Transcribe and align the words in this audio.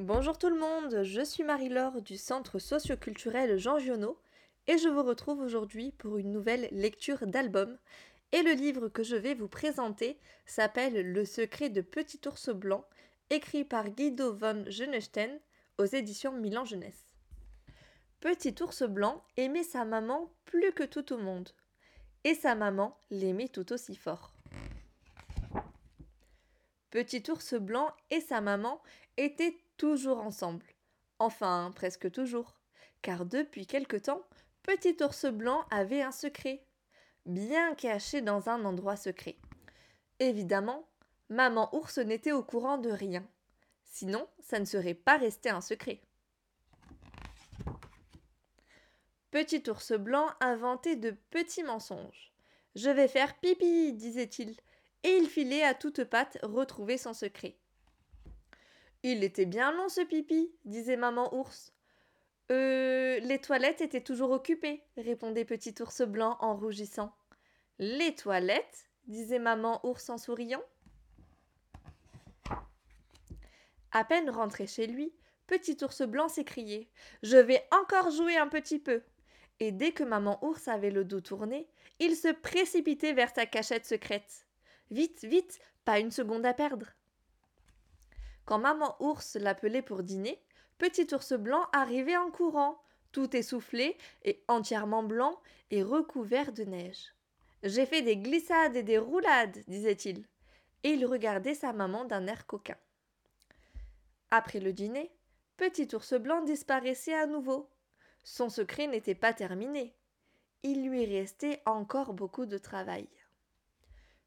Bonjour 0.00 0.38
tout 0.38 0.48
le 0.48 0.58
monde, 0.58 1.02
je 1.02 1.20
suis 1.20 1.44
Marie-Laure 1.44 2.00
du 2.00 2.16
Centre 2.16 2.58
socioculturel 2.58 3.58
Jean 3.58 3.78
Giono 3.78 4.18
et 4.66 4.78
je 4.78 4.88
vous 4.88 5.02
retrouve 5.02 5.40
aujourd'hui 5.40 5.92
pour 5.92 6.16
une 6.16 6.32
nouvelle 6.32 6.70
lecture 6.72 7.26
d'album. 7.26 7.76
Et 8.32 8.40
le 8.40 8.52
livre 8.52 8.88
que 8.88 9.02
je 9.02 9.14
vais 9.14 9.34
vous 9.34 9.46
présenter 9.46 10.18
s'appelle 10.46 11.12
Le 11.12 11.26
secret 11.26 11.68
de 11.68 11.82
Petit 11.82 12.18
ours 12.26 12.48
blanc, 12.48 12.86
écrit 13.28 13.62
par 13.62 13.90
Guido 13.90 14.32
von 14.32 14.64
Genestein 14.68 15.38
aux 15.76 15.84
éditions 15.84 16.32
Milan 16.32 16.64
Jeunesse. 16.64 17.04
Petit 18.20 18.54
ours 18.62 18.84
blanc 18.84 19.22
aimait 19.36 19.64
sa 19.64 19.84
maman 19.84 20.32
plus 20.46 20.72
que 20.72 20.84
tout 20.84 21.12
au 21.12 21.18
monde, 21.18 21.50
et 22.24 22.34
sa 22.34 22.54
maman 22.54 22.96
l'aimait 23.10 23.48
tout 23.48 23.70
aussi 23.70 23.96
fort. 23.96 24.32
Petit 26.90 27.22
ours 27.30 27.52
blanc 27.52 27.92
et 28.10 28.22
sa 28.22 28.40
maman 28.40 28.80
étaient 29.18 29.58
toujours 29.80 30.18
ensemble. 30.18 30.66
Enfin, 31.18 31.72
presque 31.74 32.12
toujours. 32.12 32.58
Car 33.00 33.24
depuis 33.24 33.66
quelque 33.66 33.96
temps, 33.96 34.22
Petit 34.62 34.94
ours 35.02 35.24
blanc 35.24 35.64
avait 35.70 36.02
un 36.02 36.12
secret, 36.12 36.62
bien 37.24 37.74
caché 37.74 38.20
dans 38.20 38.50
un 38.50 38.64
endroit 38.66 38.96
secret. 38.96 39.36
Évidemment, 40.18 40.86
maman 41.30 41.74
ours 41.74 41.96
n'était 41.96 42.32
au 42.32 42.42
courant 42.42 42.76
de 42.76 42.90
rien. 42.90 43.26
Sinon, 43.86 44.28
ça 44.38 44.60
ne 44.60 44.66
serait 44.66 44.94
pas 44.94 45.16
resté 45.16 45.48
un 45.48 45.62
secret. 45.62 46.02
Petit 49.30 49.62
ours 49.70 49.92
blanc 49.92 50.28
inventait 50.40 50.96
de 50.96 51.16
petits 51.30 51.62
mensonges. 51.62 52.34
Je 52.74 52.90
vais 52.90 53.08
faire 53.08 53.40
pipi, 53.40 53.94
disait-il, 53.94 54.54
et 55.04 55.16
il 55.16 55.26
filait 55.26 55.64
à 55.64 55.72
toutes 55.72 56.04
pattes 56.04 56.38
retrouver 56.42 56.98
son 56.98 57.14
secret. 57.14 57.56
Il 59.02 59.24
était 59.24 59.46
bien 59.46 59.72
long 59.72 59.88
ce 59.88 60.02
pipi, 60.02 60.52
disait 60.64 60.96
maman 60.96 61.34
ours. 61.34 61.72
Euh, 62.50 63.18
les 63.20 63.38
toilettes 63.38 63.80
étaient 63.80 64.02
toujours 64.02 64.30
occupées, 64.30 64.82
répondait 64.96 65.44
petit 65.44 65.74
ours 65.80 66.02
blanc 66.02 66.36
en 66.40 66.56
rougissant. 66.56 67.14
Les 67.78 68.14
toilettes 68.14 68.90
disait 69.06 69.38
maman 69.38 69.80
ours 69.86 70.10
en 70.10 70.18
souriant. 70.18 70.62
À 73.92 74.04
peine 74.04 74.28
rentré 74.28 74.66
chez 74.66 74.86
lui, 74.86 75.14
petit 75.46 75.78
ours 75.82 76.02
blanc 76.02 76.28
s'écriait 76.28 76.90
Je 77.22 77.38
vais 77.38 77.66
encore 77.70 78.10
jouer 78.10 78.36
un 78.36 78.48
petit 78.48 78.78
peu. 78.78 79.02
Et 79.60 79.72
dès 79.72 79.92
que 79.92 80.04
maman 80.04 80.44
ours 80.44 80.68
avait 80.68 80.90
le 80.90 81.04
dos 81.04 81.20
tourné, 81.20 81.68
il 81.98 82.16
se 82.16 82.28
précipitait 82.32 83.12
vers 83.12 83.34
sa 83.34 83.46
cachette 83.46 83.86
secrète. 83.86 84.46
Vite, 84.90 85.24
vite, 85.24 85.58
pas 85.84 86.00
une 86.00 86.10
seconde 86.10 86.46
à 86.46 86.54
perdre. 86.54 86.86
Quand 88.50 88.58
maman 88.58 88.96
ours 88.98 89.36
l'appelait 89.36 89.80
pour 89.80 90.02
dîner, 90.02 90.42
petit 90.76 91.06
ours 91.14 91.34
blanc 91.34 91.68
arrivait 91.72 92.16
en 92.16 92.32
courant, 92.32 92.82
tout 93.12 93.36
essoufflé 93.36 93.96
et 94.24 94.42
entièrement 94.48 95.04
blanc 95.04 95.40
et 95.70 95.84
recouvert 95.84 96.52
de 96.52 96.64
neige. 96.64 97.14
J'ai 97.62 97.86
fait 97.86 98.02
des 98.02 98.16
glissades 98.16 98.74
et 98.74 98.82
des 98.82 98.98
roulades, 98.98 99.62
disait-il, 99.68 100.26
et 100.82 100.88
il 100.88 101.06
regardait 101.06 101.54
sa 101.54 101.72
maman 101.72 102.04
d'un 102.04 102.26
air 102.26 102.44
coquin. 102.44 102.76
Après 104.32 104.58
le 104.58 104.72
dîner, 104.72 105.12
petit 105.56 105.86
ours 105.94 106.14
blanc 106.14 106.42
disparaissait 106.42 107.14
à 107.14 107.28
nouveau. 107.28 107.70
Son 108.24 108.48
secret 108.48 108.88
n'était 108.88 109.14
pas 109.14 109.32
terminé. 109.32 109.94
Il 110.64 110.88
lui 110.88 111.04
restait 111.04 111.62
encore 111.66 112.14
beaucoup 112.14 112.46
de 112.46 112.58
travail. 112.58 113.06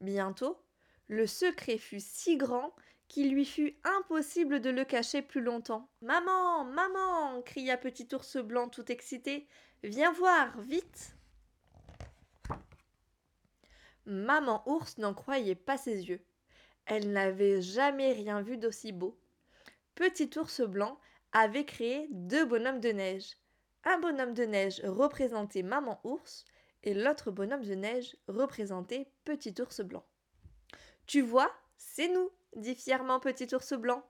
Bientôt, 0.00 0.58
le 1.06 1.26
secret 1.26 1.76
fut 1.76 2.00
si 2.00 2.38
grand 2.38 2.72
qu'il 3.08 3.32
lui 3.32 3.44
fut 3.44 3.76
impossible 3.84 4.60
de 4.60 4.70
le 4.70 4.84
cacher 4.84 5.22
plus 5.22 5.40
longtemps. 5.40 5.88
Maman, 6.02 6.64
maman 6.64 7.42
cria 7.42 7.76
petit 7.76 8.08
ours 8.12 8.36
blanc 8.38 8.68
tout 8.68 8.90
excité. 8.90 9.46
Viens 9.82 10.12
voir, 10.12 10.60
vite 10.60 11.16
Maman 14.06 14.62
ours 14.66 14.98
n'en 14.98 15.14
croyait 15.14 15.54
pas 15.56 15.76
ses 15.76 16.08
yeux. 16.08 16.24
Elle 16.84 17.12
n'avait 17.12 17.60
jamais 17.60 18.12
rien 18.12 18.40
vu 18.40 18.56
d'aussi 18.56 18.92
beau. 18.92 19.18
Petit 19.96 20.30
ours 20.38 20.60
blanc 20.60 21.00
avait 21.32 21.64
créé 21.64 22.06
deux 22.10 22.44
bonhommes 22.44 22.80
de 22.80 22.90
neige. 22.90 23.36
Un 23.84 23.98
bonhomme 23.98 24.34
de 24.34 24.44
neige 24.44 24.80
représentait 24.84 25.62
maman 25.62 26.00
ours 26.04 26.44
et 26.82 26.94
l'autre 26.94 27.30
bonhomme 27.30 27.64
de 27.64 27.74
neige 27.74 28.16
représentait 28.28 29.10
petit 29.24 29.54
ours 29.60 29.80
blanc. 29.80 30.04
Tu 31.06 31.20
vois, 31.20 31.52
c'est 31.76 32.08
nous, 32.08 32.30
dit 32.56 32.74
fièrement 32.74 33.20
Petit 33.20 33.54
ours 33.54 33.74
blanc. 33.74 34.04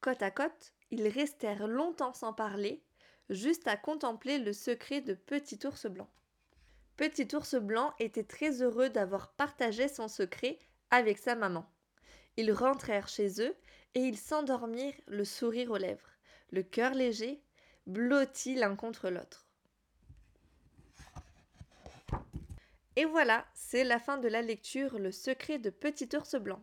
Côte 0.00 0.22
à 0.22 0.30
côte, 0.30 0.72
ils 0.90 1.08
restèrent 1.08 1.66
longtemps 1.66 2.14
sans 2.14 2.32
parler, 2.32 2.82
juste 3.28 3.68
à 3.68 3.76
contempler 3.76 4.38
le 4.38 4.52
secret 4.52 5.00
de 5.00 5.14
Petit 5.14 5.58
ours 5.66 5.86
blanc. 5.86 6.08
Petit 6.96 7.28
ours 7.34 7.54
blanc 7.54 7.94
était 7.98 8.24
très 8.24 8.62
heureux 8.62 8.88
d'avoir 8.88 9.32
partagé 9.32 9.88
son 9.88 10.08
secret 10.08 10.58
avec 10.90 11.18
sa 11.18 11.34
maman. 11.34 11.70
Ils 12.36 12.52
rentrèrent 12.52 13.08
chez 13.08 13.40
eux 13.40 13.56
et 13.94 14.00
ils 14.00 14.18
s'endormirent 14.18 15.00
le 15.06 15.24
sourire 15.24 15.70
aux 15.70 15.76
lèvres, 15.76 16.10
le 16.50 16.62
cœur 16.62 16.94
léger, 16.94 17.42
blotti 17.86 18.54
l'un 18.54 18.76
contre 18.76 19.10
l'autre. 19.10 19.46
Et 22.96 23.04
voilà, 23.04 23.46
c'est 23.54 23.84
la 23.84 23.98
fin 23.98 24.18
de 24.18 24.28
la 24.28 24.42
lecture 24.42 24.98
Le 24.98 25.10
secret 25.10 25.58
de 25.58 25.70
Petit 25.70 26.08
ours 26.14 26.34
blanc. 26.34 26.62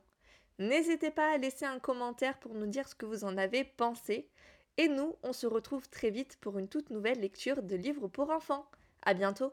N'hésitez 0.59 1.11
pas 1.11 1.31
à 1.31 1.37
laisser 1.37 1.65
un 1.65 1.79
commentaire 1.79 2.39
pour 2.39 2.53
nous 2.53 2.67
dire 2.67 2.87
ce 2.87 2.95
que 2.95 3.05
vous 3.05 3.23
en 3.23 3.37
avez 3.37 3.63
pensé. 3.63 4.29
Et 4.77 4.87
nous, 4.87 5.15
on 5.23 5.33
se 5.33 5.47
retrouve 5.47 5.89
très 5.89 6.09
vite 6.11 6.37
pour 6.41 6.59
une 6.59 6.67
toute 6.67 6.89
nouvelle 6.91 7.19
lecture 7.19 7.63
de 7.63 7.75
livres 7.75 8.07
pour 8.07 8.29
enfants. 8.29 8.69
À 9.01 9.13
bientôt! 9.13 9.51